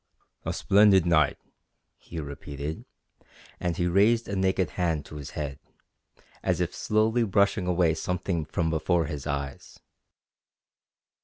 [0.45, 1.37] "A splendid night,"
[1.95, 2.85] he repeated,
[3.59, 5.59] and he raised a naked hand to his head,
[6.41, 9.79] as if slowly brushing away something from before his eyes.